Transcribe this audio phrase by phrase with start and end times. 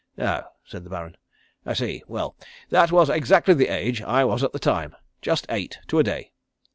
[0.17, 1.15] "Oh," said the Baron.
[1.63, 2.01] "I see.
[2.07, 2.35] Well,
[2.71, 4.95] that was exactly the age I was at the time.
[5.21, 6.31] Just eight to a day."